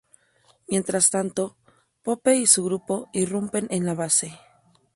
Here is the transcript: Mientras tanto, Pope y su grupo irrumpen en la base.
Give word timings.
Mientras 0.67 1.11
tanto, 1.11 1.57
Pope 2.01 2.33
y 2.35 2.47
su 2.47 2.63
grupo 2.65 3.11
irrumpen 3.13 3.67
en 3.69 3.85
la 3.85 3.93
base. 3.93 4.33